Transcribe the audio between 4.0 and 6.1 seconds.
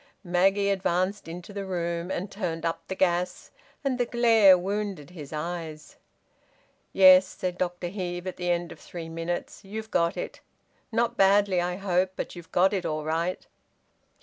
glare wounded his eyes.